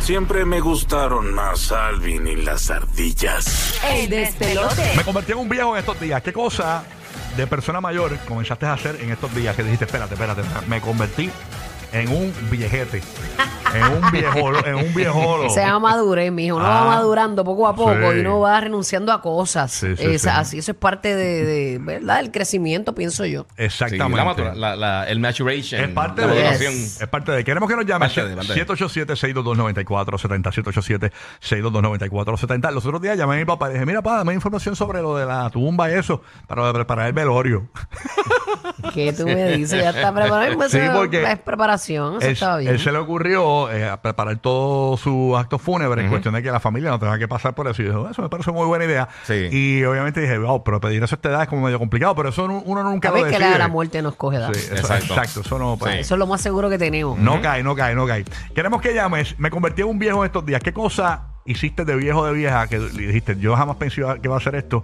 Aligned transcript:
Siempre 0.00 0.44
me 0.44 0.60
gustaron 0.60 1.32
más 1.34 1.70
Alvin 1.70 2.26
y 2.26 2.36
las 2.36 2.70
ardillas. 2.70 3.78
El 3.84 4.08
despelote. 4.10 4.92
Me 4.96 5.04
convertí 5.04 5.32
en 5.32 5.38
un 5.38 5.48
viejo 5.48 5.74
en 5.76 5.80
estos 5.80 6.00
días. 6.00 6.22
¿Qué 6.22 6.32
cosa 6.32 6.82
de 7.36 7.46
persona 7.46 7.80
mayor 7.80 8.18
comenzaste 8.26 8.66
a 8.66 8.72
hacer 8.72 8.98
en 9.00 9.10
estos 9.10 9.32
días 9.34 9.54
que 9.54 9.62
dijiste, 9.62 9.84
espérate, 9.84 10.14
espérate, 10.14 10.42
me 10.66 10.80
convertí 10.80 11.30
en 11.92 12.08
un 12.08 12.34
viejete? 12.50 13.02
en 13.74 14.04
un 14.04 14.10
viejo, 14.12 14.66
en 14.66 14.74
un 14.74 14.94
viejolo. 14.94 15.50
Se 15.50 15.60
llama 15.60 15.90
madurez, 15.90 16.32
mijo. 16.32 16.56
Uno 16.56 16.66
Ah. 16.66 16.84
va 16.84 16.96
madurando 16.96 17.44
poco 17.44 17.68
a 17.68 17.74
poco 17.74 18.10
Sí. 18.12 18.18
y 18.18 18.20
uno 18.20 18.40
va 18.40 18.60
renunciando 18.60 19.12
a 19.12 19.20
cosas. 19.22 19.70
Sí, 19.72 19.96
sí, 19.96 20.04
Es 20.06 20.22
sí. 20.22 20.28
Así, 20.28 20.58
eso 20.58 20.72
es 20.72 20.78
parte 20.78 21.14
de, 21.14 21.44
de, 21.44 21.78
¿verdad? 21.78 22.18
del 22.18 22.30
crecimiento, 22.30 22.94
pienso 22.94 23.24
yo. 23.26 23.46
Sí, 23.56 23.64
Exactamente. 23.64 24.16
la 24.16 24.24
matura- 24.24 24.54
la- 24.54 24.76
la- 24.76 25.08
el 25.08 25.20
maturation. 25.20 25.80
Es 25.82 25.88
parte 25.88 26.22
la 26.22 26.28
de 26.28 26.34
maduración. 26.34 26.72
Yes. 26.72 27.00
Es 27.00 27.08
parte 27.08 27.32
de. 27.32 27.44
Queremos 27.44 27.68
que 27.68 27.76
nos 27.76 27.86
llamen. 27.86 28.08
Parte 28.08 28.28
de, 28.28 28.36
parte 28.36 28.54
de. 28.54 28.66
787-622-9470. 28.66 31.10
787-622-9470. 31.40 32.70
Los 32.72 32.86
otros 32.86 33.02
días 33.02 33.16
llamé 33.16 33.36
a 33.36 33.38
mi 33.38 33.44
papá 33.44 33.70
y 33.70 33.74
dije: 33.74 33.86
Mira, 33.86 34.02
papá, 34.02 34.18
dame 34.18 34.34
información 34.34 34.76
sobre 34.76 35.02
lo 35.02 35.16
de 35.16 35.26
la 35.26 35.50
tumba 35.50 35.90
y 35.90 35.94
eso 35.94 36.22
para 36.46 36.72
preparar 36.72 37.06
el 37.08 37.12
velorio. 37.12 37.68
¿Qué 38.94 39.12
tú 39.12 39.24
me 39.26 39.52
dices? 39.56 39.82
Ya 39.82 39.90
está 39.90 40.12
preparado. 40.12 40.68
Sí, 40.68 40.78
eso 40.78 40.92
porque 40.94 41.22
es 41.22 41.38
preparación. 41.40 42.16
Eso 42.16 42.26
él, 42.26 42.32
está 42.32 42.56
bien. 42.56 42.72
él 42.72 42.80
se 42.80 42.92
le 42.92 42.98
ocurrió 42.98 43.59
eh, 43.68 43.88
a 43.88 44.00
preparar 44.00 44.36
todos 44.38 45.00
sus 45.00 45.36
actos 45.36 45.60
fúnebres 45.60 46.04
en 46.04 46.10
cuestión 46.10 46.34
de 46.34 46.42
que 46.42 46.50
la 46.52 46.60
familia 46.60 46.90
no 46.90 47.00
tenga 47.00 47.18
que 47.18 47.26
pasar 47.26 47.54
por 47.54 47.66
eso. 47.66 47.82
Y 47.82 47.86
dijo, 47.86 48.08
eso 48.08 48.22
me 48.22 48.28
parece 48.28 48.52
muy 48.52 48.64
buena 48.66 48.84
idea. 48.84 49.08
Sí. 49.24 49.48
Y 49.50 49.84
obviamente 49.84 50.20
dije, 50.20 50.38
wow, 50.38 50.62
pero 50.62 50.80
pedir 50.80 51.02
eso 51.02 51.14
a 51.14 51.16
esta 51.16 51.28
edad 51.30 51.42
es 51.42 51.48
como 51.48 51.62
medio 51.62 51.78
complicado, 51.80 52.14
pero 52.14 52.28
eso 52.28 52.46
no- 52.46 52.62
uno 52.64 52.82
nunca 52.84 53.08
A 53.08 53.12
lo 53.12 53.24
que 53.24 53.38
la, 53.38 53.58
la 53.58 53.68
muerte 53.68 54.00
nos 54.02 54.14
coge 54.16 54.36
edad. 54.36 54.52
Sí, 54.54 54.60
eso- 54.60 54.76
Exacto. 54.76 55.14
exacto. 55.14 55.40
Eso 55.40 55.58
no, 55.58 55.76
pues, 55.76 55.92
Sí. 55.94 55.98
Eso 56.00 56.14
es 56.14 56.18
lo 56.18 56.26
más 56.26 56.40
seguro 56.40 56.70
que 56.70 56.78
tenemos. 56.78 57.18
no 57.18 57.42
cae, 57.42 57.62
no 57.62 57.74
cae, 57.74 57.94
no 57.94 58.06
cae. 58.06 58.24
Queremos 58.54 58.80
que 58.80 58.94
llames. 58.94 59.34
Me 59.38 59.50
convertí 59.50 59.82
en 59.82 59.88
un 59.88 59.98
viejo 59.98 60.24
estos 60.24 60.46
días. 60.46 60.62
¿Qué 60.62 60.72
cosa 60.72 61.22
hiciste 61.50 61.84
de 61.84 61.96
viejo 61.96 62.24
de 62.26 62.32
vieja 62.32 62.66
que 62.68 62.78
le 62.78 63.06
dijiste, 63.06 63.36
yo 63.38 63.54
jamás 63.56 63.76
pensé 63.76 63.96
que 63.96 64.20
iba 64.24 64.34
a 64.34 64.38
hacer 64.38 64.54
esto 64.54 64.82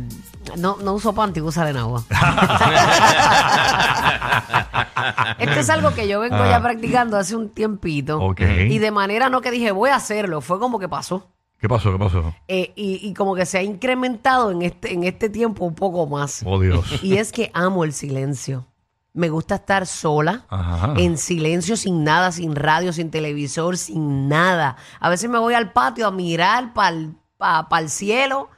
no, 0.57 0.77
no 0.77 0.93
uso 0.93 1.13
panty, 1.13 1.41
usar 1.41 1.67
en 1.67 1.77
agua. 1.77 2.03
esto 5.39 5.59
es 5.59 5.69
algo 5.69 5.93
que 5.93 6.07
yo 6.07 6.19
vengo 6.19 6.35
Ah. 6.37 6.49
ya 6.49 6.61
practicando 6.61 7.17
hace 7.17 7.35
un 7.35 7.49
tiempito. 7.49 8.19
Ok. 8.19 8.41
Y 8.69 8.77
de 8.79 8.91
manera 8.91 9.29
no 9.29 9.41
que 9.41 9.51
dije 9.51 9.71
voy 9.71 9.89
a 9.89 9.95
hacerlo, 9.95 10.41
fue 10.41 10.59
como 10.59 10.79
que 10.79 10.87
pasó. 10.89 11.27
¿Qué 11.59 11.67
pasó? 11.67 11.91
¿Qué 11.91 11.97
pasó? 11.97 12.35
Eh, 12.47 12.71
y, 12.75 12.99
y 13.07 13.13
como 13.15 13.33
que 13.35 13.45
se 13.47 13.57
ha 13.57 13.63
incrementado 13.63 14.51
en 14.51 14.61
este, 14.61 14.93
en 14.93 15.03
este 15.03 15.29
tiempo 15.29 15.65
un 15.65 15.73
poco 15.73 16.05
más. 16.05 16.43
Oh, 16.45 16.59
Dios. 16.59 17.03
Y 17.03 17.17
es 17.17 17.31
que 17.31 17.49
amo 17.53 17.83
el 17.83 17.93
silencio. 17.93 18.67
Me 19.13 19.29
gusta 19.29 19.55
estar 19.55 19.87
sola, 19.87 20.45
Ajá. 20.49 20.93
en 20.97 21.17
silencio, 21.17 21.75
sin 21.75 22.03
nada, 22.03 22.31
sin 22.31 22.55
radio, 22.55 22.93
sin 22.93 23.09
televisor, 23.09 23.75
sin 23.77 24.29
nada. 24.29 24.75
A 24.99 25.09
veces 25.09 25.27
me 25.31 25.39
voy 25.39 25.55
al 25.55 25.71
patio 25.71 26.05
a 26.05 26.11
mirar 26.11 26.73
para 26.75 26.99
el 27.79 27.89
cielo, 27.89 28.49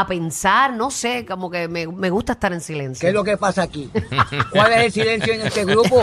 a 0.00 0.06
pensar, 0.06 0.72
no 0.72 0.90
sé, 0.90 1.24
como 1.26 1.50
que 1.50 1.68
me, 1.68 1.86
me 1.86 2.10
gusta 2.10 2.32
estar 2.32 2.52
en 2.52 2.60
silencio. 2.60 3.00
¿Qué 3.00 3.08
es 3.08 3.14
lo 3.14 3.24
que 3.24 3.36
pasa 3.36 3.62
aquí? 3.62 3.90
¿Cuál 4.52 4.72
es 4.72 4.84
el 4.86 4.92
silencio 4.92 5.32
en 5.34 5.40
este 5.42 5.64
grupo? 5.64 6.00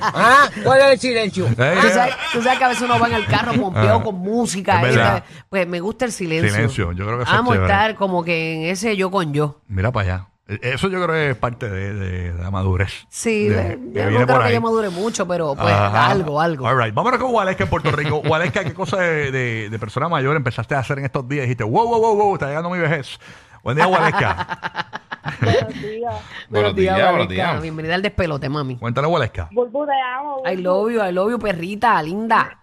¿Ah? 0.00 0.48
¿Cuál 0.62 0.80
es 0.82 0.86
el 0.92 0.98
silencio? 1.00 1.46
Eh, 1.46 1.78
Tú 1.80 1.88
sabes, 1.88 2.14
tú 2.32 2.42
sabes 2.42 2.58
que 2.58 2.64
a 2.64 2.68
veces 2.68 2.82
uno 2.82 2.98
va 2.98 3.08
en 3.08 3.14
el 3.14 3.26
carro 3.26 3.52
pompeado 3.54 3.98
Ah. 3.98 4.02
con 4.04 4.14
música. 4.16 4.76
Es 4.82 4.92
y 4.94 4.96
verdad. 4.96 5.24
tal. 5.24 5.42
pues 5.48 5.66
me 5.66 5.80
gusta 5.80 6.04
el 6.04 6.12
silencio. 6.12 6.50
Silencio, 6.52 6.92
yo 6.92 7.04
creo 7.06 7.16
que 7.18 7.22
eso 7.24 7.32
es 7.32 7.38
Amo 7.38 7.52
chévere. 7.52 7.72
estar 7.72 7.94
como 7.96 8.24
que 8.24 8.54
en 8.54 8.62
ese 8.70 8.96
yo 8.96 9.10
con 9.10 9.32
yo. 9.32 9.60
Mira 9.68 9.90
para 9.92 10.14
allá. 10.14 10.26
E- 10.48 10.60
Eso 10.62 10.88
yo 10.88 11.02
creo 11.02 11.14
que 11.14 11.30
es 11.30 11.36
parte 11.36 11.68
de, 11.68 11.92
de- 11.94 12.32
de 12.32 12.42
la 12.42 12.50
madurez. 12.50 13.06
Sí, 13.08 13.48
De- 13.48 13.72
eh, 13.72 13.78
yo 13.92 14.10
no 14.20 14.26
creo 14.26 14.42
que 14.44 14.52
yo 14.52 14.60
madure 14.60 14.90
mucho, 14.90 15.26
pero 15.26 15.54
pues 15.56 15.72
Ajá. 15.72 16.10
algo, 16.10 16.40
algo. 16.40 16.66
All 16.66 16.80
right. 16.80 16.94
Vámonos 16.94 17.18
con 17.20 17.34
Waleska 17.34 17.64
en 17.64 17.70
Puerto 17.70 17.90
Rico. 17.90 18.18
Waleska, 18.26 18.62
¿qué 18.64 18.72
cosa 18.74 18.98
de, 18.98 19.30
de- 19.32 19.70
de 19.70 19.78
persona 19.78 20.08
mayor 20.08 20.36
empezaste 20.36 20.74
a 20.74 20.78
hacer 20.80 20.98
en 20.98 21.06
estos 21.06 21.28
días? 21.28 21.42
Dijiste, 21.42 21.64
wow, 21.64 21.88
wow, 21.88 22.00
wow, 22.00 22.16
wow, 22.16 22.34
está 22.34 22.46
llegando 22.48 22.70
mi 22.70 22.78
vejez. 22.78 23.18
Buen 23.62 23.76
día, 23.76 23.86
Waleska. 23.88 25.00
Buenos 25.40 25.82
días. 25.82 26.14
Buenos 26.48 26.76
días, 26.76 27.10
buenos 27.10 27.28
días. 27.28 27.60
Bienvenida 27.62 27.94
al 27.96 28.02
despelote, 28.02 28.48
mami. 28.48 28.76
Cuéntanos, 28.76 29.10
Waleska. 29.10 29.48
Bulbu, 29.50 29.84
te 29.86 29.92
amo. 30.16 30.42
I 30.48 30.56
love 30.56 30.92
you, 30.92 31.02
I 31.04 31.10
love 31.12 31.30
you, 31.32 31.38
perrita, 31.40 32.00
linda. 32.00 32.56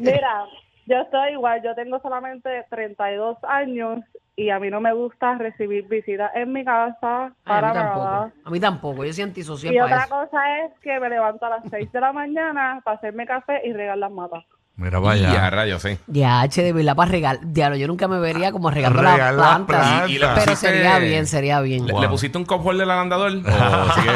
Mira, 0.00 0.44
yo 0.86 0.96
estoy 1.02 1.32
igual. 1.34 1.62
Yo 1.62 1.74
tengo 1.76 2.00
solamente 2.00 2.50
32 2.70 3.36
años 3.48 4.00
y 4.38 4.50
a 4.50 4.58
mí 4.60 4.70
no 4.70 4.80
me 4.80 4.92
gusta 4.94 5.34
recibir 5.36 5.88
visitas 5.88 6.30
en 6.34 6.52
mi 6.52 6.64
casa 6.64 7.24
Ay, 7.24 7.32
a 7.44 7.60
para 7.60 7.68
mí 7.72 7.78
nada. 7.78 8.32
A 8.44 8.50
mí 8.50 8.60
tampoco, 8.60 9.04
yo 9.04 9.12
soy 9.12 9.24
antisocial 9.24 9.74
Y 9.74 9.78
para 9.78 9.86
otra 9.86 10.04
eso. 10.04 10.14
cosa 10.30 10.58
es 10.60 10.72
que 10.80 11.00
me 11.00 11.08
levanto 11.08 11.44
a 11.46 11.50
las 11.50 11.62
6 11.68 11.90
de 11.90 12.00
la 12.00 12.12
mañana 12.12 12.80
para 12.84 12.96
hacerme 12.98 13.26
café 13.26 13.60
y 13.64 13.72
regar 13.72 13.98
las 13.98 14.12
matas. 14.12 14.44
Mira 14.76 14.98
Y 14.98 15.02
vaya. 15.02 15.44
a 15.44 15.50
rayos, 15.50 15.82
sí. 15.82 15.98
Ya, 16.06 16.46
che, 16.48 16.62
de 16.62 16.72
verdad, 16.72 16.94
para 16.94 17.10
regar. 17.10 17.38
Diablo, 17.42 17.76
yo 17.76 17.88
nunca 17.88 18.06
me 18.06 18.20
vería 18.20 18.52
como 18.52 18.70
regando 18.70 19.02
Regar 19.02 19.34
las 19.34 19.56
plantas. 19.58 20.08
Y- 20.08 20.12
y 20.12 20.18
le 20.20 20.26
Pero 20.28 20.34
pusiste- 20.52 20.56
sería 20.68 20.98
bien, 21.00 21.26
sería 21.26 21.60
bien. 21.60 21.84
¿Le, 21.84 21.92
Wow. 21.94 22.02
le 22.02 22.08
pusiste 22.08 22.38
un 22.38 22.44
cup 22.44 22.64
holder 22.64 22.88
al 22.88 22.98
andador? 23.00 23.32
¿O 23.32 23.32
sigue- 23.32 24.12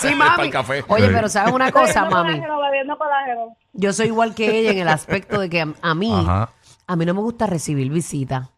sí, 0.00 0.14
Para 0.18 0.30
mami. 0.36 0.42
el 0.44 0.50
café. 0.50 0.84
Oye, 0.88 1.06
Sí. 1.06 1.12
pero 1.14 1.28
¿sabes 1.30 1.54
una 1.54 1.72
cosa, 1.72 2.02
Bebiendo 2.02 2.10
mami? 2.16 2.32
colágeno, 2.34 2.60
bebiendo 2.60 2.98
colágeno. 2.98 3.56
Yo 3.72 3.92
soy 3.94 4.06
igual 4.08 4.34
que 4.34 4.58
ella 4.58 4.72
en 4.72 4.78
el 4.80 4.88
aspecto 4.88 5.40
de 5.40 5.48
que 5.48 5.62
a, 5.62 5.68
a 5.80 5.94
mí, 5.94 6.12
Ajá. 6.14 6.50
a 6.86 6.96
mí 6.96 7.06
no 7.06 7.14
me 7.14 7.20
gusta 7.22 7.46
recibir 7.46 7.90
visitas. 7.90 8.50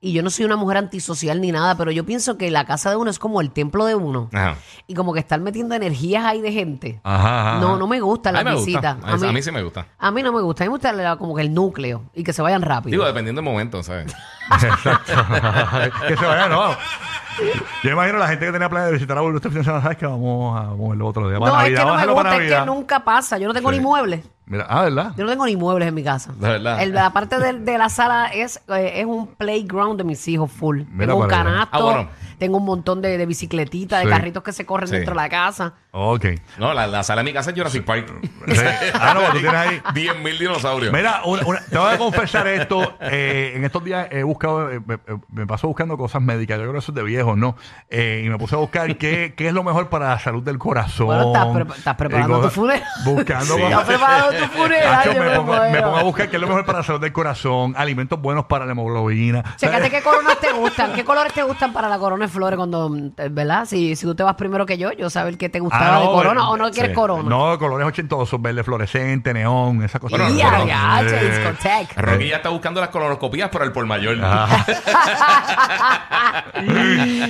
Y 0.00 0.12
yo 0.12 0.22
no 0.22 0.30
soy 0.30 0.44
una 0.44 0.54
mujer 0.54 0.76
antisocial 0.76 1.40
ni 1.40 1.50
nada, 1.50 1.76
pero 1.76 1.90
yo 1.90 2.06
pienso 2.06 2.38
que 2.38 2.52
la 2.52 2.64
casa 2.64 2.88
de 2.90 2.94
uno 2.96 3.10
es 3.10 3.18
como 3.18 3.40
el 3.40 3.50
templo 3.50 3.84
de 3.84 3.96
uno. 3.96 4.30
Ajá. 4.32 4.54
Y 4.86 4.94
como 4.94 5.12
que 5.12 5.18
estar 5.18 5.40
metiendo 5.40 5.74
energías 5.74 6.24
ahí 6.24 6.40
de 6.40 6.52
gente. 6.52 7.00
Ajá, 7.02 7.50
ajá. 7.56 7.60
No, 7.60 7.76
no 7.76 7.88
me 7.88 7.98
gustan 8.00 8.36
A 8.36 8.38
las 8.38 8.44
mí 8.44 8.50
me 8.50 8.56
gusta. 8.64 8.94
visitas. 8.94 9.24
A, 9.24 9.28
a 9.28 9.32
mí 9.32 9.42
sí 9.42 9.50
me 9.50 9.60
gusta. 9.62 9.86
a 9.98 10.10
mí 10.12 10.22
no 10.22 10.32
me 10.32 10.40
gusta. 10.40 10.62
A 10.62 10.66
mí 10.66 10.68
me 10.68 10.74
gusta 10.74 10.92
la- 10.92 11.16
como 11.16 11.34
que 11.34 11.42
el 11.42 11.52
núcleo 11.52 12.04
y 12.14 12.22
que 12.22 12.32
se 12.32 12.42
vayan 12.42 12.62
rápido. 12.62 12.92
Digo, 12.92 13.04
dependiendo 13.06 13.40
del 13.42 13.50
momento, 13.50 13.82
¿sabes? 13.82 14.14
Exacto. 14.52 14.90
que 16.06 16.16
se 16.16 16.24
vayan, 16.24 16.50
no. 16.50 16.70
Yo 17.82 17.90
imagino 17.90 18.18
la 18.18 18.28
gente 18.28 18.46
que 18.46 18.52
tenía 18.52 18.68
planes 18.68 18.88
de 18.88 18.92
visitar 18.94 19.18
a 19.18 19.20
Bulbo 19.20 19.36
este 19.38 19.48
fin 19.48 19.58
de 19.58 19.64
semana, 19.64 19.82
¿sabes 19.82 19.98
que 19.98 20.06
Vamos 20.06 20.60
a 20.60 20.62
moverlo 20.74 21.06
otro 21.08 21.28
día. 21.28 21.38
Para 21.40 21.52
no, 21.52 21.60
es 21.62 21.68
que 21.78 21.84
no 21.84 21.96
me 21.96 22.06
gusta, 22.06 22.36
es 22.44 22.52
que 22.60 22.66
nunca 22.66 23.04
pasa. 23.04 23.38
Yo 23.38 23.48
no 23.48 23.54
tengo 23.54 23.70
Sí. 23.70 23.76
ni 23.78 23.82
muebles. 23.82 24.24
Mira, 24.48 24.66
ah, 24.68 24.82
¿verdad? 24.84 25.12
Yo 25.16 25.24
no 25.24 25.30
tengo 25.30 25.44
ni 25.46 25.56
muebles 25.56 25.88
en 25.88 25.94
mi 25.94 26.02
casa. 26.02 26.32
De 26.32 26.48
verdad. 26.48 26.82
El- 26.82 26.92
la 26.94 27.10
parte 27.12 27.38
de, 27.38 27.52
de 27.58 27.78
la 27.78 27.88
sala 27.88 28.26
es, 28.28 28.60
eh, 28.68 28.92
es 28.96 29.06
un 29.06 29.26
playground 29.26 29.98
de 29.98 30.04
mis 30.04 30.26
hijos 30.28 30.50
full. 30.50 30.82
Mira 30.90 31.12
tengo 31.12 31.22
un 31.24 31.28
para 31.28 31.40
allá. 31.42 31.50
canasto, 31.50 31.76
Ah, 31.76 31.82
bueno. 31.82 32.08
Tengo 32.38 32.58
un 32.58 32.64
montón 32.64 33.02
de, 33.02 33.18
de 33.18 33.26
bicicletitas, 33.26 34.00
Sí. 34.02 34.06
de 34.06 34.12
carritos 34.12 34.42
que 34.42 34.52
se 34.52 34.64
corren 34.66 34.88
Sí. 34.88 34.94
dentro 34.96 35.14
de 35.14 35.20
la 35.20 35.28
casa. 35.28 35.74
Ok. 35.90 36.26
No, 36.58 36.72
la, 36.74 36.86
la 36.86 37.02
sala 37.02 37.22
de 37.22 37.24
mi 37.24 37.32
casa 37.32 37.50
es 37.50 37.56
Jurassic 37.56 37.84
Park. 37.84 38.12
Sí. 38.46 38.54
Ah, 38.94 39.14
no, 39.14 39.20
tú 39.32 39.38
tienes 39.40 39.54
ahí. 39.54 39.78
10.000 39.94 40.38
dinosaurios. 40.38 40.92
Mira, 40.92 41.22
una- 41.24 41.44
una- 41.46 41.60
te 41.60 41.76
voy 41.78 41.92
a 41.92 41.98
confesar 41.98 42.46
esto. 42.48 42.94
eh, 43.00 43.52
en 43.56 43.64
estos 43.64 43.82
días 43.84 44.06
he 44.10 44.22
buscado, 44.22 44.70
eh, 44.70 44.80
me, 44.86 44.98
me 45.32 45.46
paso 45.46 45.66
buscando 45.66 45.96
cosas 45.96 46.22
médicas. 46.22 46.56
Yo 46.58 46.62
creo 46.62 46.72
que 46.72 46.78
eso 46.78 46.92
es 46.92 46.96
de 46.96 47.02
viejos, 47.02 47.36
¿no? 47.36 47.56
Eh, 47.90 48.22
y 48.24 48.28
me 48.28 48.38
puse 48.38 48.54
a 48.54 48.58
buscar 48.58 48.96
qué, 48.96 49.34
qué 49.36 49.48
es 49.48 49.52
lo 49.52 49.62
mejor 49.64 49.88
para 49.88 50.08
la 50.10 50.18
salud 50.18 50.42
del 50.42 50.58
corazón. 50.58 51.06
Bueno, 51.06 51.26
estás 51.32 51.46
pre- 51.48 51.76
estás 51.78 51.94
preparando 51.96 52.38
Y 52.38 52.42
tu 52.42 52.50
funeral. 52.50 52.84
Buscando 53.04 53.44
Sí. 53.56 53.60
cosas. 53.62 53.70
¿Estás 53.70 53.84
preparando 53.86 54.38
tu 54.38 54.44
funeral? 54.52 54.92
Nacho, 54.92 55.12
Yo 55.12 55.18
me, 55.20 55.30
me 55.30 55.36
pongo, 55.36 55.52
me 55.54 55.68
muero. 55.70 55.84
pongo 55.84 55.96
a 55.96 56.02
buscar 56.04 56.28
qué 56.30 56.36
es 56.36 56.42
lo 56.42 56.48
mejor 56.48 56.64
para 56.64 56.78
la 56.78 56.84
salud 56.84 57.00
del 57.00 57.12
corazón, 57.12 57.74
alimentos 57.76 58.20
buenos 58.20 58.44
para 58.44 58.66
la 58.66 58.72
hemoglobina. 58.72 59.42
Chécate 59.56 59.90
qué 59.90 60.02
coronas 60.02 60.38
te 60.38 60.52
gustan. 60.52 60.92
¿Qué 60.92 61.04
colores 61.04 61.32
te 61.32 61.42
gustan 61.42 61.72
para 61.72 61.88
la 61.88 61.98
corona 61.98 62.27
flores 62.28 62.56
cuando, 62.56 62.90
¿verdad? 63.30 63.64
Si, 63.66 63.96
si 63.96 64.06
tú 64.06 64.14
te 64.14 64.22
vas 64.22 64.34
primero 64.36 64.64
que 64.66 64.78
yo, 64.78 64.92
yo 64.92 65.10
saber 65.10 65.36
qué 65.38 65.48
te 65.48 65.60
gustaba 65.60 65.96
Ah, 65.96 66.00
de 66.00 66.06
corona 66.06 66.40
eh, 66.42 66.48
o 66.48 66.56
no 66.56 66.70
quieres 66.70 66.90
sí. 66.90 66.94
corona. 66.94 67.28
No, 67.28 67.58
colores 67.58 67.86
ochentosos, 67.86 68.40
verde 68.40 68.62
fluorescente, 68.64 69.32
neón, 69.34 69.82
esas 69.82 70.00
cosas. 70.00 70.18
Bueno, 70.18 70.34
Eh, 70.34 71.30
discoteca. 71.30 72.00
Rocky 72.02 72.28
ya 72.28 72.36
está 72.36 72.48
buscando 72.50 72.80
las 72.80 72.90
colonoscopías, 72.90 73.48
pero 73.50 73.64
el 73.64 73.72
por 73.72 73.86
mayor. 73.86 74.16
un 74.18 74.22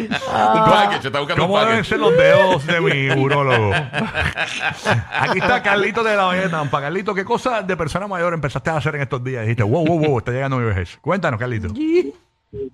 package, 0.08 1.06
está 1.06 1.18
buscando 1.20 1.44
un 1.44 1.48
¿Cómo 1.50 1.58
deben 1.60 1.72
package. 1.76 1.88
ser 1.88 1.98
los 1.98 2.16
dedos 2.16 2.66
de 2.66 2.80
mi 2.80 3.10
urólogo? 3.10 3.72
Aquí 3.74 5.38
está 5.38 5.62
Carlito 5.62 6.02
de 6.02 6.16
la 6.16 6.24
Valle 6.24 6.42
de 6.42 6.48
Tampa. 6.48 6.80
Carlito, 6.80 7.14
¿qué 7.14 7.24
cosa 7.24 7.62
de 7.62 7.76
persona 7.76 8.06
mayor 8.06 8.32
empezaste 8.34 8.70
a 8.70 8.76
hacer 8.76 8.94
en 8.96 9.02
estos 9.02 9.22
días? 9.22 9.42
Dijiste, 9.42 9.62
wow, 9.62 9.84
wow, 9.84 9.98
wow, 9.98 10.18
está 10.18 10.30
llegando 10.32 10.56
mi 10.58 10.64
vejez. 10.64 10.98
Cuéntanos, 11.00 11.38
Carlito. 11.38 11.68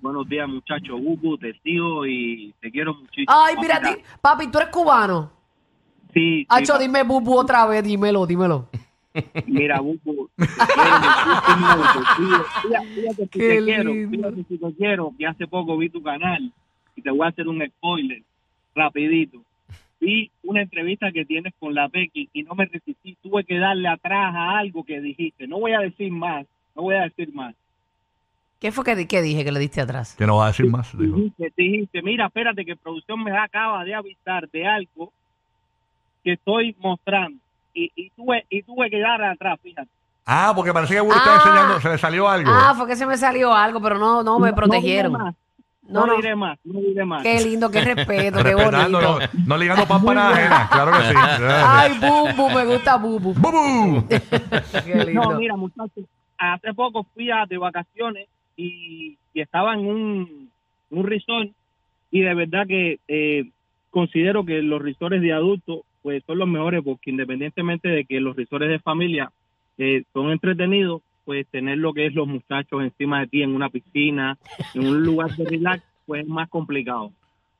Buenos 0.00 0.28
días, 0.28 0.48
muchachos. 0.48 1.00
Bubu, 1.00 1.36
te 1.38 1.52
sigo 1.60 2.06
y 2.06 2.54
te 2.60 2.70
quiero 2.70 2.94
muchísimo. 2.94 3.26
Ay, 3.28 3.56
mira, 3.60 3.80
ti- 3.80 4.02
papi, 4.20 4.48
tú 4.50 4.58
eres 4.58 4.70
cubano. 4.70 5.32
Sí, 6.12 6.42
sí, 6.42 6.46
Hacho, 6.48 6.74
pa- 6.74 6.78
dime 6.78 7.02
bubu 7.02 7.34
otra 7.36 7.66
vez, 7.66 7.82
dímelo, 7.82 8.24
dímelo. 8.24 8.68
mira, 9.46 9.80
Bubu. 9.82 10.28
te 10.36 10.46
quiero 10.46 11.00
muchísimo, 11.00 11.82
te 11.92 12.22
quiero. 12.22 12.44
Fíjate, 12.62 12.86
fíjate 12.96 14.44
si 14.48 14.58
te 14.58 14.72
quiero, 14.76 15.12
que 15.18 15.26
hace 15.26 15.46
poco 15.48 15.76
vi 15.76 15.88
tu 15.88 16.02
canal 16.02 16.52
y 16.94 17.02
te 17.02 17.10
voy 17.10 17.26
a 17.26 17.30
hacer 17.30 17.48
un 17.48 17.64
spoiler 17.66 18.22
rapidito. 18.76 19.40
Vi 20.00 20.30
una 20.44 20.62
entrevista 20.62 21.10
que 21.10 21.24
tienes 21.24 21.52
con 21.58 21.74
la 21.74 21.88
Becky 21.88 22.28
y 22.32 22.42
no 22.44 22.54
me 22.54 22.66
resistí. 22.66 23.16
Tuve 23.22 23.42
que 23.44 23.58
darle 23.58 23.88
atrás 23.88 24.34
a 24.36 24.58
algo 24.58 24.84
que 24.84 25.00
dijiste. 25.00 25.46
No 25.48 25.58
voy 25.58 25.72
a 25.72 25.80
decir 25.80 26.12
más, 26.12 26.46
no 26.76 26.82
voy 26.82 26.94
a 26.94 27.02
decir 27.02 27.32
más. 27.34 27.54
¿Qué 28.64 28.72
fue 28.72 28.82
que, 28.82 28.96
di- 28.96 29.06
que 29.06 29.20
dije 29.20 29.44
que 29.44 29.52
le 29.52 29.60
diste 29.60 29.82
atrás? 29.82 30.14
Que 30.16 30.26
no 30.26 30.38
va 30.38 30.44
a 30.44 30.48
decir 30.48 30.64
más. 30.70 30.96
dijo. 30.96 31.16
Dijiste, 31.16 31.52
dijiste, 31.54 32.00
mira, 32.00 32.28
espérate 32.28 32.64
que 32.64 32.74
producción 32.76 33.22
me 33.22 33.36
acaba 33.36 33.84
de 33.84 33.94
avisar 33.94 34.48
de 34.48 34.66
algo 34.66 35.12
que 36.22 36.32
estoy 36.32 36.74
mostrando. 36.80 37.38
Y, 37.74 37.92
y, 37.94 38.08
tuve, 38.16 38.46
y 38.48 38.62
tuve 38.62 38.88
que 38.88 38.98
dar 39.00 39.22
atrás, 39.22 39.58
fíjate. 39.62 39.90
Ah, 40.24 40.54
porque 40.56 40.72
parece 40.72 40.94
que 40.94 41.00
Burbu 41.02 41.14
está 41.14 41.34
Ah. 41.34 41.36
enseñando, 41.44 41.80
se 41.82 41.88
le 41.90 41.98
salió 41.98 42.26
algo. 42.26 42.50
Ah, 42.54 42.72
fue 42.74 42.86
que 42.86 42.96
se 42.96 43.04
me 43.04 43.18
salió 43.18 43.52
algo, 43.52 43.82
pero 43.82 43.98
no, 43.98 44.22
no 44.22 44.38
me 44.38 44.54
protegieron. 44.54 45.12
No, 45.12 45.18
diré 45.18 45.24
más, 45.26 45.34
No, 45.82 46.00
no, 46.00 46.06
no. 46.06 46.16
diré 46.16 46.34
más, 46.34 46.58
no 46.64 46.80
diré 46.80 47.04
más. 47.04 47.22
Qué 47.22 47.40
lindo, 47.44 47.70
qué 47.70 47.80
respeto, 47.82 48.38
qué 48.38 48.42
Respetando, 48.44 48.98
bonito. 48.98 49.28
no, 49.34 49.44
no 49.46 49.56
ligando 49.58 49.86
pan 49.86 50.02
para 50.02 50.14
nada 50.22 50.34
ajena. 50.36 50.68
Claro 50.72 50.92
que 50.92 51.02
sí. 51.04 51.14
Ay, 51.66 51.98
Bubu, 52.00 52.48
me 52.50 52.64
gusta 52.64 52.96
Bubu. 52.96 53.34
¡Bubu! 53.34 54.08
Qué 54.08 55.04
lindo. 55.04 55.22
No, 55.22 55.38
mira, 55.38 55.54
muchachos, 55.54 56.04
hace 56.38 56.72
poco 56.72 57.04
fui 57.12 57.30
a, 57.30 57.44
de 57.44 57.58
vacaciones 57.58 58.26
y, 58.56 59.16
y 59.32 59.40
estaba 59.40 59.74
en 59.74 59.86
un, 59.86 60.50
un 60.90 61.06
resort 61.06 61.50
y 62.10 62.20
de 62.20 62.34
verdad 62.34 62.66
que 62.66 62.98
eh, 63.08 63.50
considero 63.90 64.44
que 64.44 64.62
los 64.62 64.80
resorts 64.80 65.20
de 65.20 65.32
adultos 65.32 65.80
pues 66.02 66.22
son 66.26 66.38
los 66.38 66.48
mejores 66.48 66.82
porque 66.84 67.10
independientemente 67.10 67.88
de 67.88 68.04
que 68.04 68.20
los 68.20 68.36
resorts 68.36 68.68
de 68.68 68.78
familia 68.78 69.32
eh, 69.78 70.04
son 70.12 70.30
entretenidos, 70.30 71.02
pues 71.24 71.46
tener 71.48 71.78
lo 71.78 71.92
que 71.92 72.06
es 72.06 72.14
los 72.14 72.28
muchachos 72.28 72.82
encima 72.82 73.20
de 73.20 73.26
ti 73.28 73.42
en 73.42 73.54
una 73.54 73.70
piscina, 73.70 74.38
en 74.74 74.86
un 74.86 75.02
lugar 75.02 75.34
de 75.34 75.44
relax, 75.44 75.82
pues 76.06 76.22
es 76.22 76.28
más 76.28 76.48
complicado. 76.48 77.10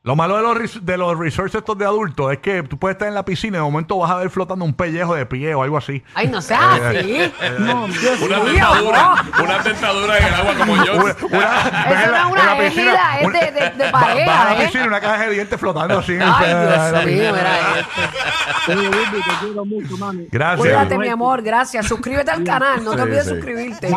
Lo 0.06 0.14
malo 0.16 0.36
de 0.36 0.42
los, 0.42 0.54
res- 0.58 0.84
de 0.84 0.98
los 0.98 1.18
resorts 1.18 1.54
estos 1.54 1.78
de 1.78 1.86
adultos 1.86 2.30
es 2.30 2.38
que 2.40 2.62
tú 2.62 2.78
puedes 2.78 2.94
estar 2.96 3.08
en 3.08 3.14
la 3.14 3.24
piscina 3.24 3.56
y 3.56 3.60
de 3.60 3.64
momento 3.64 3.96
vas 3.96 4.10
a 4.10 4.16
ver 4.16 4.28
flotando 4.28 4.62
un 4.62 4.74
pellejo 4.74 5.14
de 5.14 5.24
pie 5.24 5.54
o 5.54 5.62
algo 5.62 5.78
así. 5.78 6.02
Ay, 6.14 6.28
no 6.28 6.42
seas 6.42 6.60
así. 6.78 7.32
Una 7.58 7.74
mío, 7.86 8.44
dentadura, 8.44 9.14
una 9.42 9.58
dentadura 9.60 10.18
en 10.18 10.24
el 10.26 10.34
agua 10.34 10.54
como 10.58 10.84
yo. 10.84 10.92
Una- 10.96 11.16
una- 11.22 11.86
ves 11.88 12.04
en 12.04 12.12
la- 12.12 12.18
no 12.20 12.26
es 12.28 12.32
una 12.32 12.40
en 12.42 12.46
la 12.46 12.58
piscina, 12.58 12.66
égida, 12.66 13.18
es 13.20 13.26
una- 13.26 13.40
de- 13.40 13.50
de- 13.52 13.70
de 13.70 13.90
va- 13.90 14.00
pareja, 14.00 14.30
vas 14.30 14.40
a 14.40 14.44
la 14.44 14.52
¿eh? 14.60 14.64
piscina 14.66 14.84
y 14.84 14.88
una 14.88 15.00
caja 15.00 15.24
de 15.26 15.30
dientes 15.32 15.58
flotando 15.60 15.98
así. 15.98 16.12
en 16.12 16.20
el- 16.22 16.28
Ay, 16.34 16.50
en 16.50 16.66
la 16.68 16.90
Dios 16.90 17.04
mío, 17.06 17.14
piscina. 17.32 17.40
era 17.40 17.78
esto. 17.80 18.72
Oye, 18.72 18.88
Wilby, 18.88 19.22
te 19.22 19.46
quiero 19.46 19.64
mucho, 19.64 19.96
mami. 19.96 20.26
Gracias. 20.30 20.60
Cuídate, 20.60 20.98
mi 20.98 21.08
amor, 21.08 21.40
gracias. 21.40 21.86
Suscríbete 21.86 22.30
al 22.30 22.44
canal, 22.44 22.84
no 22.84 22.94
te 22.94 23.00
olvides 23.00 23.24
sí. 23.24 23.30
suscribirte. 23.30 23.86
Te 23.88 23.94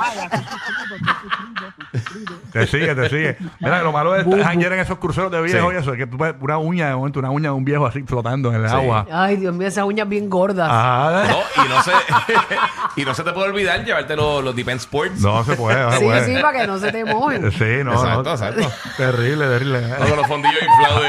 sigue, 2.65 2.95
te 2.95 3.09
sigue. 3.09 3.38
Mira, 3.59 3.83
lo 3.83 3.92
malo 3.92 4.13
de 4.13 4.21
estar 4.21 4.54
en 4.54 4.74
esos 4.80 4.98
cruceros 4.98 5.30
de 5.31 5.42
viejos 5.42 5.69
Sí. 5.71 5.75
y 5.75 5.80
eso, 5.80 5.92
es 5.92 5.98
que 5.98 6.07
tú 6.07 6.18
ves 6.18 6.33
una 6.39 6.57
uña 6.57 6.88
de 6.89 6.95
momento, 6.95 7.19
una 7.19 7.30
uña 7.30 7.50
de 7.50 7.56
un 7.56 7.65
viejo 7.65 7.86
así 7.86 8.01
flotando 8.04 8.50
en 8.54 8.63
el 8.63 8.69
Sí. 8.69 8.75
agua. 8.75 9.06
Ay, 9.12 9.36
Dios 9.36 9.54
mío, 9.54 9.68
esas 9.68 9.83
uñas 9.86 10.07
bien 10.09 10.30
gordas. 10.30 10.69
Ajá. 10.71 11.24
No, 11.27 11.63
y 11.63 11.69
no 11.69 11.83
se 11.83 11.92
y 13.01 13.06
no 13.06 13.13
se 13.13 13.24
te 13.24 13.33
puede 13.33 13.50
olvidar 13.50 13.83
llevarte 13.83 14.15
los, 14.15 14.44
los 14.44 14.56
Depend 14.56 14.80
Sports. 14.80 15.21
No 15.21 15.44
se 15.44 15.56
puede, 15.56 15.80
no 15.83 15.92
se 15.92 15.98
sí, 16.00 16.06
puede. 16.06 16.25
sí, 16.25 16.42
para 16.42 16.59
que 16.59 16.65
no 16.68 16.77
se 16.80 16.92
te 16.92 17.06
mojen. 17.06 17.51
Sí, 17.51 17.83
no, 17.83 17.92
Exacto, 17.94 18.24
no. 18.24 18.31
exacto. 18.31 18.71
Terrible, 18.98 19.45
terrible. 19.48 19.81
Con 20.07 20.18
los 20.18 20.27
fondillos 20.27 20.62
inflados 20.63 21.03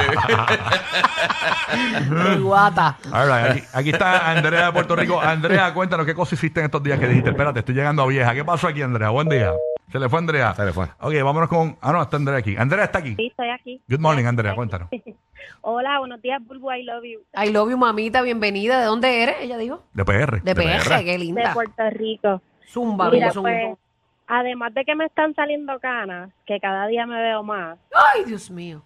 guata. 2.42 2.96
All 3.12 3.26
right, 3.26 3.50
aquí, 3.50 3.62
aquí 3.72 3.90
está 3.90 4.30
Andrea 4.30 4.66
de 4.66 4.72
Puerto 4.72 4.96
Rico. 4.96 5.20
Andrea, 5.20 5.72
cuéntanos 5.74 6.06
qué 6.06 6.14
cosas 6.14 6.34
hiciste 6.34 6.60
en 6.60 6.66
estos 6.66 6.82
días 6.82 6.98
que 6.98 7.06
dijiste. 7.08 7.30
Espérate, 7.30 7.60
estoy 7.60 7.74
llegando 7.74 8.02
a 8.02 8.06
vieja. 8.06 8.34
¿Qué 8.34 8.44
pasó 8.44 8.68
aquí, 8.68 8.82
Andrea? 8.82 9.10
Buen 9.10 9.28
día. 9.28 9.52
Se 9.90 9.98
le 9.98 10.08
fue 10.08 10.18
Andrea. 10.18 10.54
Se 10.54 10.64
le 10.64 10.72
fue. 10.72 10.84
Ok, 11.00 11.14
vámonos 11.24 11.48
con. 11.48 11.76
Ah, 11.80 11.92
no, 11.92 12.02
está 12.02 12.16
Andrea 12.16 12.38
aquí. 12.38 12.56
Andrea 12.56 12.84
está 12.84 12.98
aquí. 12.98 13.14
Sí, 13.14 13.28
estoy 13.28 13.48
aquí. 13.50 13.82
Good 13.88 14.00
morning, 14.00 14.24
Andrea, 14.26 14.54
cuéntanos. 14.54 14.88
Hola, 15.62 15.98
buenos 15.98 16.20
días, 16.20 16.40
Bulbo, 16.46 16.72
I 16.74 16.82
love 16.82 17.04
you. 17.04 17.20
I 17.34 17.50
love 17.50 17.70
you, 17.70 17.78
mamita, 17.78 18.20
bienvenida. 18.22 18.80
¿De 18.80 18.86
dónde 18.86 19.22
eres? 19.22 19.36
Ella 19.40 19.56
dijo. 19.56 19.82
De 19.94 20.04
PR. 20.04 20.42
De 20.42 20.54
PR, 20.54 20.82
PR. 20.84 21.04
qué 21.04 21.12
De 21.12 21.18
linda. 21.18 21.54
Puerto 21.54 21.82
Rico. 21.90 22.42
Zumba, 22.66 23.10
Mira, 23.10 23.28
bella, 23.28 23.40
pues, 23.40 23.62
zumba. 23.64 23.78
además 24.26 24.74
de 24.74 24.84
que 24.84 24.94
me 24.94 25.06
están 25.06 25.34
saliendo 25.34 25.78
canas, 25.80 26.30
que 26.44 26.60
cada 26.60 26.86
día 26.86 27.06
me 27.06 27.18
veo 27.22 27.42
más, 27.42 27.78
Ay, 28.14 28.24
Dios 28.26 28.50
mío. 28.50 28.82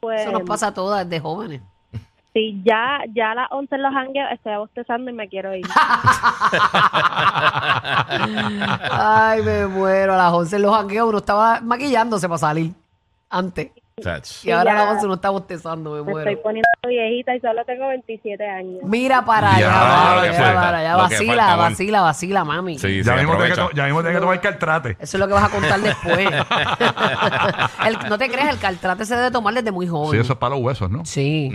pues 0.00 0.22
Eso 0.22 0.32
nos 0.32 0.42
pasa 0.42 0.68
a 0.68 0.74
todas 0.74 1.08
desde 1.08 1.20
jóvenes. 1.22 1.62
Sí, 2.32 2.62
ya, 2.64 3.00
ya 3.14 3.32
a 3.32 3.34
las 3.34 3.48
11 3.50 3.74
en 3.74 3.82
los 3.82 3.92
hangueos 3.94 4.28
estoy 4.32 4.56
bostezando 4.56 5.10
y 5.10 5.14
me 5.14 5.28
quiero 5.28 5.54
ir. 5.54 5.66
Ay, 8.90 9.42
me 9.42 9.66
muero. 9.66 10.14
A 10.14 10.16
las 10.16 10.32
11 10.32 10.56
en 10.56 10.62
los 10.62 10.74
jangueos 10.76 11.08
uno 11.08 11.18
estaba 11.18 11.60
maquillándose 11.60 12.28
para 12.28 12.38
salir 12.38 12.72
antes. 13.28 13.70
Y 14.44 14.50
ahora 14.50 14.72
a 14.72 14.76
ya. 14.76 14.84
las 14.84 14.92
11 14.94 15.04
uno 15.04 15.14
está 15.16 15.28
bostezando, 15.28 15.90
me 15.90 15.96
Me 15.96 16.00
estoy 16.12 16.24
muero. 16.24 16.42
poniendo 16.42 16.66
viejita 16.88 17.34
y 17.36 17.40
solo 17.40 17.62
tengo 17.66 17.86
27 17.88 18.48
años. 18.48 18.78
Mira 18.82 19.22
para 19.26 19.56
allá, 19.56 19.60
Ya, 19.60 20.20
allá, 20.22 20.32
falta, 20.32 20.60
para 20.62 20.78
allá. 20.78 20.96
Vacila, 20.96 21.34
falta, 21.46 21.56
vacila, 21.56 22.00
vacila, 22.00 22.44
mami. 22.46 22.78
Sí, 22.78 23.02
Ya 23.02 23.16
mismo, 23.16 23.36
que, 23.36 23.48
ya 23.74 23.84
mismo 23.84 24.00
tienes 24.00 24.16
que 24.16 24.20
tomar 24.20 24.40
caltrate. 24.40 24.90
Eso 24.98 25.16
es 25.16 25.20
lo 25.20 25.28
que 25.28 25.34
vas 25.34 25.44
a 25.44 25.50
contar 25.50 25.80
después. 25.80 26.18
El- 27.86 28.08
no 28.08 28.16
te 28.16 28.30
creas, 28.30 28.54
el 28.54 28.58
caltrate 28.58 29.04
se 29.04 29.14
debe 29.16 29.30
tomar 29.30 29.52
desde 29.52 29.70
muy 29.70 29.86
joven. 29.86 30.12
Sí, 30.12 30.16
eso 30.18 30.32
es 30.32 30.38
para 30.38 30.54
los 30.54 30.64
huesos, 30.64 30.90
¿no? 30.90 31.04
Sí. 31.04 31.52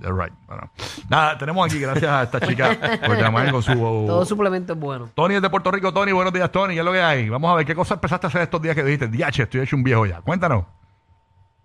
You're 0.00 0.14
right. 0.24 0.32
Bueno. 0.46 0.70
Nada, 1.08 1.36
tenemos 1.38 1.66
aquí, 1.66 1.80
gracias 1.80 2.10
a 2.10 2.22
esta 2.22 2.40
chica 2.40 2.76
por 3.04 3.16
llamar 3.18 3.50
con 3.50 3.62
su. 3.62 3.72
Todo 3.74 4.24
suplemento 4.24 4.72
es 4.74 4.78
bueno. 4.78 5.08
Tony 5.14 5.34
es 5.34 5.42
de 5.42 5.50
Puerto 5.50 5.70
Rico. 5.70 5.92
Tony, 5.92 6.12
buenos 6.12 6.32
días, 6.32 6.50
Tony. 6.52 6.74
¿Qué 6.74 6.80
es 6.80 6.84
lo 6.84 6.92
que 6.92 7.02
hay? 7.02 7.28
Vamos 7.28 7.50
a 7.52 7.56
ver 7.56 7.66
qué 7.66 7.74
cosas 7.74 7.96
empezaste 7.96 8.26
a 8.26 8.28
hacer 8.28 8.42
estos 8.42 8.62
días 8.62 8.74
que 8.76 8.84
dijiste. 8.84 9.08
Diache, 9.08 9.42
estoy 9.42 9.60
hecho 9.62 9.74
un 9.76 9.82
viejo 9.82 10.06
ya. 10.06 10.20
Cuéntanos. 10.20 10.64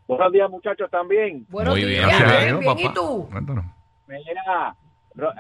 Buenos 0.08 0.32
días, 0.32 0.50
muchachos, 0.50 0.90
también. 0.92 1.46
Buenos 1.50 1.74
Muy 1.76 1.86
bien, 1.86 1.92
días, 2.06 2.08
gracias 2.20 2.32
a 2.32 2.40
bien, 2.46 2.60
bien. 2.60 2.78
¿Y 2.80 2.84
papá. 2.84 2.94
tú? 2.96 3.28
Cuéntanos. 3.32 3.66
Mira, 4.08 4.76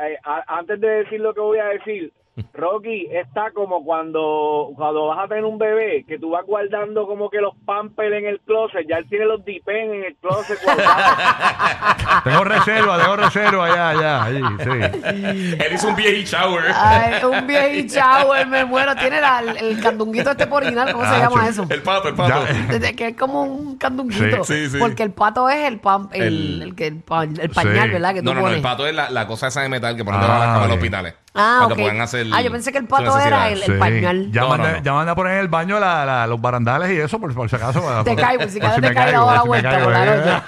eh, 0.07 0.17
a- 0.23 0.57
antes 0.59 0.79
de 0.79 0.87
decir 0.87 1.19
lo 1.19 1.33
que 1.33 1.41
voy 1.41 1.57
a 1.59 1.65
decir, 1.65 2.13
Rocky 2.53 3.07
está 3.11 3.51
como 3.53 3.83
cuando, 3.85 4.71
cuando 4.75 5.07
vas 5.07 5.19
a 5.25 5.27
tener 5.27 5.43
un 5.45 5.59
bebé, 5.59 6.03
que 6.07 6.17
tú 6.17 6.31
vas 6.31 6.43
guardando 6.47 7.05
como 7.05 7.29
que 7.29 7.37
los 7.39 7.53
pampers 7.65 8.11
en 8.15 8.25
el 8.25 8.39
closet, 8.41 8.87
ya 8.89 8.97
él 8.97 9.05
tiene 9.07 9.25
los 9.25 9.45
dipen 9.45 9.93
en 9.93 10.03
el 10.05 10.15
closet 10.15 10.57
guardados. 10.63 11.17
Tengo 12.23 12.43
reserva, 12.43 12.97
tengo 13.01 13.15
reserva 13.17 13.65
allá, 13.65 13.89
allá. 13.89 14.23
Ahí, 14.23 14.41
sí. 14.59 15.55
Él 15.59 15.73
hizo 15.73 15.87
un 15.89 15.95
vieji 15.95 16.23
shower. 16.23 16.63
Ay, 16.75 17.23
un 17.23 17.45
viejito 17.47 17.95
shower, 17.95 18.47
me 18.47 18.65
muero. 18.65 18.95
Tiene 18.95 19.19
la- 19.21 19.39
el, 19.59 19.81
candunguito 19.81 20.31
este 20.31 20.47
por 20.47 20.63
orinar, 20.63 20.91
¿cómo 20.91 21.03
se 21.03 21.09
Ah, 21.15 21.19
llama 21.19 21.43
sí. 21.43 21.49
eso? 21.49 21.65
El 21.69 21.81
pato, 21.81 22.07
el 22.09 22.15
pato. 22.15 22.45
Ya. 22.45 22.53
Desde 22.73 22.95
que 22.95 23.07
es 23.09 23.17
como 23.17 23.43
un 23.43 23.77
candunguito. 23.77 24.43
Sí, 24.43 24.53
sí, 24.65 24.69
sí. 24.71 24.77
Porque 24.79 25.03
el 25.03 25.11
pato 25.11 25.49
es 25.49 25.65
el, 25.67 25.79
pam, 25.79 26.09
el, 26.13 26.21
El- 26.23 26.61
el, 26.61 26.75
que- 26.75 26.87
el 26.87 27.01
pa- 27.01 27.23
el 27.23 27.49
pañal, 27.49 27.87
Sí. 27.87 27.93
¿verdad? 27.93 28.13
Que 28.13 28.19
tú 28.21 28.25
No, 28.25 28.31
no, 28.33 28.35
no, 28.35 28.41
pones. 28.43 28.57
el 28.57 28.63
pato 28.63 28.87
es 28.87 28.95
la, 28.95 29.09
la 29.09 29.27
cosa 29.27 29.47
esa 29.47 29.61
de 29.61 29.69
metal 29.69 29.95
que 29.95 30.05
ponen 30.05 30.19
Ah, 30.21 30.23
de 30.23 30.29
las 30.29 30.39
camas 30.39 30.61
de 30.61 30.67
los 30.67 30.77
hospitales. 30.77 31.15
Ah, 31.35 31.61
para 31.63 31.65
ok. 31.65 31.75
que 31.75 31.81
puedan 31.81 32.01
hacer 32.01 32.27
Ah, 32.31 32.41
yo 32.41 32.51
pensé 32.51 32.71
que 32.71 32.77
el 32.77 32.85
pato 32.85 33.17
era 33.17 33.49
el- 33.49 33.79
pañal. 33.79 34.31
Ya, 34.31 34.41
No, 34.41 34.49
manda, 34.49 34.71
no, 34.71 34.77
no. 34.77 34.83
ya 34.83 34.93
manda 34.93 35.11
a 35.13 35.15
poner 35.15 35.33
en 35.33 35.39
el 35.39 35.47
baño 35.47 35.79
la, 35.79 36.05
la- 36.05 36.27
los 36.27 36.39
barandales 36.39 36.91
y 36.91 36.97
eso, 36.99 37.19
por, 37.19 37.33
por 37.33 37.49
si 37.49 37.55
acaso. 37.55 37.81
para- 37.81 38.03
Te 38.03 38.11
por- 38.11 38.21
caigo, 38.21 38.43
si 38.47 38.59
por 38.59 38.69
cada 38.69 38.77
me 38.81 38.87
te 38.89 38.93
cae 38.93 39.05
caigo, 39.13 39.19
la 39.19 39.25
por 39.25 39.33
si 39.33 39.43
me 39.43 39.47
vuelta 39.47 39.69
caigo, 39.71 39.83
por 39.85 39.93
la 39.93 40.03
eh. 40.05 40.17
noche. 40.17 40.43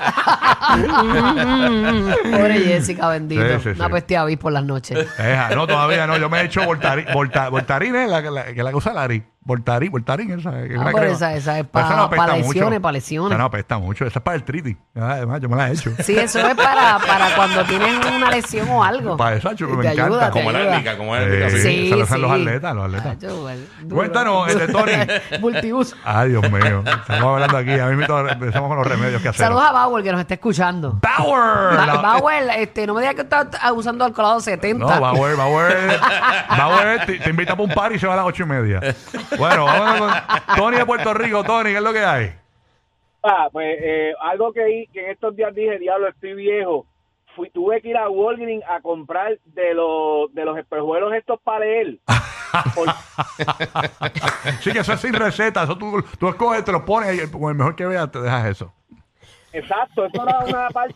Pobre 2.38 2.60
Jessica, 2.60 3.08
bendito. 3.10 3.42
Sí, 3.48 3.54
sí, 3.56 3.64
sí. 3.64 3.70
Una 3.80 3.90
peste 3.90 4.18
avis 4.18 4.38
por 4.38 4.52
las 4.52 4.64
noches. 4.64 5.08
Deja, 5.18 5.50
no, 5.56 5.68
todavía 5.68 6.06
no. 6.08 6.18
Yo 6.18 6.30
me 6.30 6.42
he 6.42 6.46
hecho 6.46 6.64
voltari, 6.66 7.06
volta, 7.14 7.50
voltarín, 7.50 7.96
es 7.96 8.10
la, 8.10 8.22
que 8.22 8.32
la, 8.32 8.46
que 8.54 8.64
la 8.64 8.70
que 8.70 8.76
usa 8.76 8.94
Lari. 8.94 9.24
Voltarín, 9.48 9.92
voltarín, 9.92 10.32
esa. 10.32 10.60
es 10.64 10.72
Ah, 10.76 10.86
pero 10.86 10.98
crema. 10.98 11.06
esa- 11.14 11.36
esa 11.36 11.60
es 11.60 11.68
Pero 11.72 11.88
pa- 11.88 11.96
no 11.96 12.02
apesta 12.02 12.26
pa 12.26 12.34
mucho. 12.36 12.48
lesiones, 12.48 12.80
pa 12.80 12.92
lesiones. 12.92 13.30
Esa 13.32 13.38
no 13.38 13.46
apesta 13.46 13.78
mucho. 13.78 14.06
Esa 14.06 14.18
es 14.18 14.24
para 14.24 14.36
el 14.38 14.44
triti. 14.44 14.76
Además, 15.00 15.40
yo 15.40 15.50
me 15.50 15.56
la 15.56 15.70
he 15.70 15.74
hecho. 15.74 15.92
Sí, 16.04 16.18
eso 16.18 16.40
es 16.40 16.56
para, 16.56 16.98
para 16.98 17.36
cuando 17.36 17.64
tienen 17.66 17.96
una 18.16 18.32
lesión 18.32 18.68
o 18.70 18.84
algo. 18.84 19.16
Para 19.18 19.36
eso, 19.36 19.48
Hacho, 19.50 19.68
que 19.68 19.74
me 19.74 19.84
Te 19.84 19.90
encanta. 19.94 20.06
ayuda, 20.06 20.26
te 20.26 20.32
Como 20.32 20.52
la 20.52 20.58
ayuda. 20.60 20.74
árnica, 20.74 20.98
como 20.98 21.16
la 21.16 21.22
árnica. 21.22 21.50
Sí. 21.52 21.58
Sí, 21.60 21.90
se 21.90 21.96
lo 21.96 22.04
hacen 22.06 22.22
los 22.24 22.32
sí. 22.34 22.42
atletas, 22.42 22.76
los 22.76 22.86
atletas. 22.86 23.20
Tacho, 23.20 23.42
bueno, 23.42 23.62
duro. 23.84 23.96
Cuéntanos, 23.98 24.48
este, 24.50 24.68
Tony. 24.68 24.92
Multiuso. 25.40 25.96
Ay, 26.04 26.30
Dios 26.30 26.52
mío. 26.52 26.84
Estamos 26.84 27.24
hablando 27.34 27.58
aquí. 27.58 27.80
A 27.80 27.86
mí 27.86 27.96
me 27.98 28.06
empezamos 28.06 28.68
con 28.68 28.78
los 28.78 28.88
remedios 28.88 29.22
que 29.22 29.30
hacemos. 29.30 29.48
Saludos 29.48 29.64
a 29.70 29.72
Bauer 29.74 30.04
que 30.04 30.12
nos 30.12 30.22
está 30.22 30.34
escuchando. 30.34 31.00
Power. 31.00 31.78
Ba- 31.78 31.86
La- 31.86 31.96
Bauer, 32.02 32.50
este, 32.58 32.88
no 32.88 32.96
me 32.96 33.02
digas 33.02 33.14
que 33.14 33.22
estás 33.22 33.48
usando 33.76 34.06
alcoholado 34.06 34.40
70. 34.40 34.84
No, 34.84 35.00
Bauer, 35.00 35.36
Bauer, 35.36 36.00
Bauer 36.58 37.06
te, 37.06 37.20
te 37.20 37.30
invita 37.30 37.52
para 37.56 37.64
un 37.64 37.70
par 37.76 37.92
y 37.94 38.00
se 38.00 38.08
va 38.08 38.14
a 38.14 38.18
las 38.18 38.26
ocho 38.26 38.42
y 38.42 38.48
media. 38.48 38.80
Bueno, 39.38 39.66
vamos 39.66 40.00
con 40.00 40.56
Tony 40.56 40.78
de 40.78 40.86
Puerto 40.86 41.14
Rico. 41.14 41.44
Tony, 41.44 41.70
¿qué 41.72 41.78
es 41.78 41.84
lo 41.84 41.94
que 41.94 42.04
hay? 42.06 42.34
Ah, 43.24 43.50
pues 43.52 43.78
eh, 43.82 44.14
algo 44.22 44.54
que, 44.54 44.86
que 44.94 45.06
en 45.06 45.12
estos 45.12 45.36
días 45.36 45.54
dije, 45.54 45.80
diablo, 45.80 46.08
estoy 46.08 46.34
viejo. 46.36 46.86
Fui, 47.36 47.50
tuve 47.50 47.82
que 47.82 47.90
ir 47.90 47.98
a 47.98 48.08
Walgreens 48.10 48.64
a 48.70 48.80
comprar 48.82 49.38
de 49.46 49.74
los 49.74 50.34
de 50.34 50.46
los 50.46 50.58
espejuelos 50.58 51.14
estos 51.14 51.40
para. 51.42 51.66
Por- 52.74 52.88
Sí, 54.62 54.72
que 54.72 54.80
eso 54.80 54.94
es 54.94 55.02
sin 55.02 55.14
receta. 55.14 55.64
Eso 55.64 55.78
tú, 55.78 56.04
tú 56.20 56.30
escoges, 56.30 56.64
te 56.64 56.72
lo 56.72 56.86
pones 56.86 57.22
y 57.22 57.30
con 57.32 57.50
el 57.50 57.56
mejor 57.56 57.76
que 57.76 57.86
veas 57.86 58.10
te 58.12 58.22
dejas 58.22 58.46
eso. 58.46 58.74
exacto, 59.52 60.06
eso 60.06 60.24
era 60.24 60.40
una 60.46 60.70
parte 60.70 60.96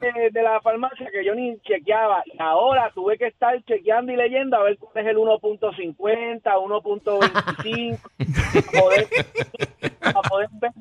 de, 0.00 0.30
de 0.30 0.42
la 0.42 0.60
farmacia 0.60 1.10
que 1.10 1.24
yo 1.24 1.34
ni 1.34 1.58
chequeaba. 1.60 2.22
Y 2.26 2.40
ahora 2.40 2.90
tuve 2.94 3.18
que 3.18 3.26
estar 3.26 3.62
chequeando 3.64 4.12
y 4.12 4.16
leyendo 4.16 4.56
a 4.56 4.62
ver 4.62 4.78
cuál 4.78 5.04
es 5.04 5.10
el 5.10 5.18
1.50, 5.18 6.42
1.25, 6.42 7.98
para 8.66 8.80
poder, 8.80 9.06
para 10.00 10.22
poder 10.22 10.48
ver 10.60 10.72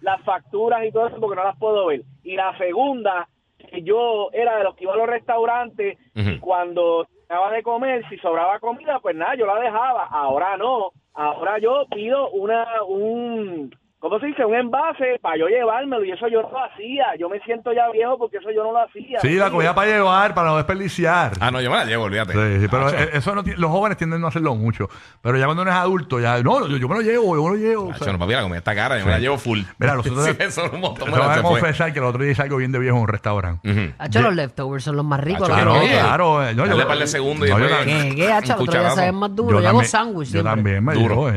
las 0.00 0.22
facturas 0.22 0.84
y 0.84 0.92
todo 0.92 1.08
eso 1.08 1.20
porque 1.20 1.36
no 1.36 1.44
las 1.44 1.58
puedo 1.58 1.86
ver. 1.86 2.02
Y 2.22 2.36
la 2.36 2.56
segunda, 2.58 3.28
que 3.58 3.82
yo 3.82 4.30
era 4.32 4.56
de 4.58 4.64
los 4.64 4.76
que 4.76 4.84
iba 4.84 4.94
a 4.94 4.96
los 4.96 5.08
restaurantes 5.08 5.98
y 6.14 6.38
cuando 6.38 7.08
acaba 7.24 7.50
de 7.52 7.62
comer, 7.62 8.06
si 8.08 8.18
sobraba 8.18 8.60
comida, 8.60 9.00
pues 9.00 9.16
nada, 9.16 9.34
yo 9.34 9.46
la 9.46 9.58
dejaba. 9.58 10.04
Ahora 10.06 10.56
no. 10.56 10.90
Ahora 11.14 11.58
yo 11.58 11.86
pido 11.90 12.30
una, 12.30 12.82
un, 12.86 13.74
¿cómo 14.08 14.20
se 14.20 14.26
dice? 14.26 14.44
Un 14.44 14.54
envase 14.54 15.18
para 15.22 15.36
yo 15.38 15.46
llevármelo 15.48 16.04
y 16.04 16.10
eso 16.12 16.28
yo 16.28 16.42
no 16.42 16.50
lo 16.50 16.64
hacía. 16.64 17.06
Yo 17.18 17.28
me 17.28 17.40
siento 17.40 17.72
ya 17.72 17.90
viejo 17.90 18.18
porque 18.18 18.36
eso 18.36 18.50
yo 18.54 18.62
no 18.62 18.72
lo 18.72 18.82
hacía. 18.84 19.18
Sí, 19.20 19.34
la 19.34 19.50
comida 19.50 19.74
para 19.74 19.90
llevar, 19.90 20.34
para 20.34 20.50
no 20.50 20.56
desperdiciar. 20.56 21.32
Ah, 21.40 21.50
no, 21.50 21.60
yo 21.60 21.70
me 21.70 21.76
la 21.76 21.84
llevo, 21.84 22.04
olvídate. 22.04 22.32
Sí, 22.32 22.60
sí, 22.62 22.68
pero 22.70 22.86
Acho. 22.86 22.96
eh, 22.98 23.10
eso 23.14 23.34
no 23.34 23.42
ti- 23.42 23.54
los 23.56 23.70
jóvenes 23.70 23.96
tienden 23.98 24.18
a 24.18 24.20
no 24.20 24.26
hacerlo 24.28 24.54
mucho. 24.54 24.88
Pero 25.22 25.38
ya 25.38 25.46
cuando 25.46 25.62
uno 25.62 25.70
es 25.70 25.76
adulto, 25.76 26.20
ya, 26.20 26.42
no, 26.42 26.66
yo, 26.68 26.76
yo 26.76 26.88
me 26.88 26.96
lo 26.96 27.00
llevo, 27.00 27.34
yo 27.36 27.42
me 27.44 27.48
lo 27.50 27.56
llevo. 27.56 27.84
o 27.84 28.12
no, 28.12 28.18
papi, 28.18 28.32
la 28.32 28.42
comida 28.42 28.58
está 28.58 28.74
cara, 28.74 28.98
yo 28.98 29.04
me 29.06 29.12
la 29.12 29.18
llevo 29.18 29.38
full. 29.38 29.60
Mira, 29.78 29.94
nosotros- 29.94 30.24
Sí, 30.26 30.36
eso 30.38 30.64
es 30.66 30.72
un 30.72 30.80
montón. 30.80 31.06
Te 31.06 31.10
me 31.10 31.16
la 31.18 31.24
voy 31.24 31.32
a 31.32 31.34
se 31.36 31.40
fue. 31.42 31.50
confesar 31.60 31.92
que 31.92 31.98
el 31.98 32.04
otro 32.04 32.22
día 32.22 32.32
hice 32.32 32.42
algo 32.42 32.56
bien 32.58 32.72
de 32.72 32.78
viejo 32.78 32.96
en 32.96 33.02
un 33.02 33.08
restaurante. 33.08 33.70
Ujú. 33.70 33.80
Hacho, 33.98 34.20
los 34.22 34.34
leftovers 34.34 34.84
son 34.84 34.96
los 34.96 35.04
más 35.04 35.20
ricos. 35.20 35.48
Hacho, 35.48 35.54
los 35.54 35.56
Claro, 35.56 35.72
otros 35.74 35.88
días. 35.90 36.06
claro. 36.06 36.46
eh, 36.46 36.54
no, 36.54 36.66
Dale 36.66 36.86
par 36.86 36.98
de 36.98 37.06
segundos 37.06 37.48
y 37.48 37.50
no, 37.50 37.58
yo 37.58 37.64
después- 37.64 37.86
también- 37.86 38.14
¿Qué, 38.14 38.16
qué? 38.16 38.22
Un 38.26 38.30
El 38.30 38.36
otro 38.36 38.46
día 38.46 38.56
cucharazo. 38.56 38.96
saben 38.96 39.14
más 39.14 39.34
duro. 39.34 39.50
Yo 39.50 39.56
hago 39.58 39.66
también- 39.78 39.88
sándwich 39.90 40.26
Yo 40.28 40.32
siempre. 40.32 40.50
también 40.52 40.84
me 40.84 40.94
Duro. 40.94 41.30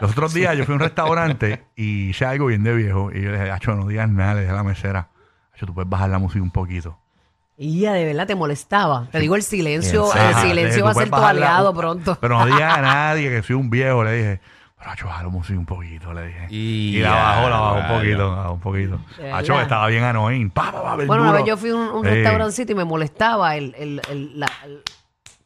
Los 0.00 0.10
otros 0.10 0.34
días 0.34 0.56
yo 0.56 0.64
fui 0.64 0.72
a 0.72 0.76
un 0.76 0.80
restaurante 0.80 1.64
y 1.76 2.03
hice 2.10 2.24
algo 2.26 2.46
bien 2.46 2.62
de 2.62 2.74
viejo. 2.74 3.10
Y 3.12 3.22
yo 3.22 3.30
le 3.30 3.38
dije, 3.38 3.50
Acho, 3.50 3.74
no 3.74 3.86
digas 3.86 4.08
nada, 4.08 4.34
le 4.34 4.40
dije 4.42 4.52
a 4.52 4.56
la 4.56 4.62
mesera. 4.64 5.08
Acho, 5.54 5.66
tú 5.66 5.74
puedes 5.74 5.88
bajar 5.88 6.10
la 6.10 6.18
música 6.18 6.42
un 6.42 6.50
poquito. 6.50 6.98
Y 7.56 7.80
ya, 7.80 7.92
de 7.92 8.04
verdad 8.04 8.26
te 8.26 8.34
molestaba. 8.34 9.06
Te 9.12 9.20
digo, 9.20 9.36
el 9.36 9.42
silencio, 9.42 10.12
el 10.12 10.28
dije, 10.28 10.40
silencio 10.48 10.78
"Tú 10.80 10.84
va 10.86 10.90
a 10.90 10.94
ser 10.94 11.10
tu 11.10 11.16
la- 11.16 11.28
aliado 11.28 11.72
pronto. 11.74 12.18
Pero 12.20 12.38
no 12.38 12.46
digas 12.46 12.78
a 12.78 12.80
nadie 12.82 13.30
que 13.30 13.42
soy 13.42 13.54
un 13.56 13.70
viejo. 13.70 14.02
Le 14.02 14.12
dije, 14.12 14.40
pero 14.76 14.90
Acho, 14.90 15.06
baja 15.06 15.22
la 15.22 15.28
música 15.28 15.58
un 15.58 15.64
poquito, 15.64 16.12
le 16.12 16.26
dije. 16.26 16.46
Y 16.50 16.96
Y, 16.96 17.00
la 17.00 17.10
bajó, 17.12 17.48
la 17.48 17.58
bajó 17.60 17.76
un 17.78 17.98
poquito, 18.00 18.18
la 18.18 18.34
bajó 18.42 18.52
un 18.54 18.60
poquito. 18.60 19.00
De 19.18 19.32
Acho, 19.32 19.52
verdad. 19.52 19.62
estaba 19.62 19.86
bien 19.86 20.02
annoying. 20.02 20.50
Pa, 20.50 20.72
pa, 20.72 20.82
pa, 20.82 20.96
bien 20.96 21.06
Bueno, 21.06 21.22
una 21.22 21.32
vez 21.32 21.44
yo 21.46 21.56
fui 21.56 21.70
a 21.70 21.76
un, 21.76 21.88
un 21.90 22.04
Sí. 22.04 22.10
restaurancito 22.10 22.72
y 22.72 22.74
me 22.74 22.84
molestaba 22.84 23.56
el, 23.56 23.74
el, 23.78 24.02
el- 24.10 24.40
la- 24.40 24.50
el- 24.64 24.82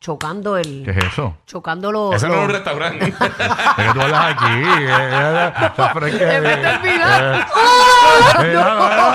chocando 0.01 0.57
el, 0.57 0.83
¿Qué 0.85 0.93
es 0.93 1.05
eso? 1.05 1.37
chocando 1.47 1.91
los, 1.93 2.15
Ese 2.15 2.29
no 2.29 2.35
es 2.35 2.45
un 2.45 2.51
restaurante. 2.51 3.05
¿De 3.07 3.13
qué 3.13 3.91
tú 3.93 4.01
hablas 4.01 4.35
aquí? 4.37 4.47
Eh, 4.47 4.87
eh, 4.89 5.53
En 6.37 6.43
vez 6.43 6.63
de 6.63 6.69
olvidar. 6.69 7.47
Eh, 8.41 8.53
no, 8.55 8.65
no, 8.65 8.89
no. 8.97 9.13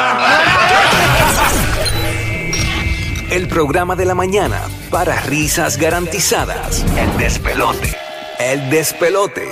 El 3.32 3.48
programa 3.48 3.96
de 3.96 4.06
la 4.06 4.13
mañana 4.13 4.62
para 4.92 5.20
risas 5.22 5.78
garantizadas. 5.78 6.86
El 6.98 7.18
despelote. 7.18 7.96
El 8.40 8.70
despelote. 8.70 9.52